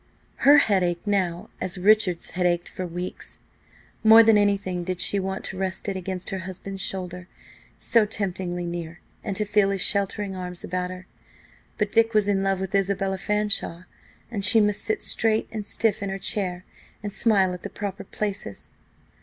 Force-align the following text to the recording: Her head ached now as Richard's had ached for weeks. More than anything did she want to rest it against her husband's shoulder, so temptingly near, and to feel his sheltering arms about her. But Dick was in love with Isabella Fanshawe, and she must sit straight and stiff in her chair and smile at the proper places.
Her 0.37 0.57
head 0.57 0.81
ached 0.81 1.05
now 1.05 1.51
as 1.61 1.77
Richard's 1.77 2.31
had 2.31 2.47
ached 2.47 2.67
for 2.67 2.87
weeks. 2.87 3.37
More 4.03 4.23
than 4.23 4.35
anything 4.35 4.83
did 4.83 4.99
she 4.99 5.19
want 5.19 5.43
to 5.43 5.59
rest 5.59 5.87
it 5.87 5.95
against 5.95 6.31
her 6.31 6.39
husband's 6.39 6.81
shoulder, 6.81 7.27
so 7.77 8.07
temptingly 8.07 8.65
near, 8.65 8.99
and 9.23 9.35
to 9.35 9.45
feel 9.45 9.69
his 9.69 9.81
sheltering 9.81 10.35
arms 10.35 10.63
about 10.63 10.89
her. 10.89 11.05
But 11.77 11.91
Dick 11.91 12.15
was 12.15 12.27
in 12.27 12.41
love 12.41 12.59
with 12.59 12.73
Isabella 12.73 13.19
Fanshawe, 13.19 13.83
and 14.31 14.43
she 14.43 14.59
must 14.59 14.81
sit 14.81 15.03
straight 15.03 15.47
and 15.51 15.67
stiff 15.67 16.01
in 16.01 16.09
her 16.09 16.17
chair 16.17 16.65
and 17.03 17.13
smile 17.13 17.53
at 17.53 17.61
the 17.61 17.69
proper 17.69 18.03
places. 18.03 18.71